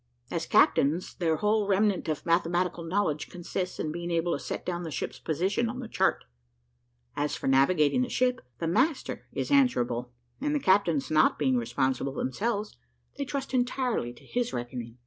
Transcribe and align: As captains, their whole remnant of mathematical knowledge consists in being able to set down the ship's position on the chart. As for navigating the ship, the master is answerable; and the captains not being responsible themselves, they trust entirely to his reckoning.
As 0.31 0.47
captains, 0.47 1.13
their 1.13 1.35
whole 1.35 1.67
remnant 1.67 2.07
of 2.09 2.25
mathematical 2.25 2.83
knowledge 2.83 3.29
consists 3.29 3.79
in 3.79 3.91
being 3.91 4.09
able 4.09 4.33
to 4.35 4.43
set 4.43 4.65
down 4.65 4.81
the 4.81 4.89
ship's 4.89 5.19
position 5.19 5.69
on 5.69 5.77
the 5.77 5.87
chart. 5.87 6.23
As 7.15 7.35
for 7.35 7.45
navigating 7.45 8.01
the 8.01 8.09
ship, 8.09 8.41
the 8.57 8.65
master 8.65 9.27
is 9.31 9.51
answerable; 9.51 10.11
and 10.39 10.55
the 10.55 10.59
captains 10.59 11.11
not 11.11 11.37
being 11.37 11.55
responsible 11.55 12.13
themselves, 12.15 12.77
they 13.19 13.25
trust 13.25 13.53
entirely 13.53 14.11
to 14.13 14.23
his 14.25 14.53
reckoning. 14.53 14.97